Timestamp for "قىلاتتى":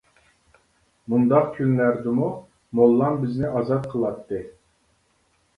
3.93-4.41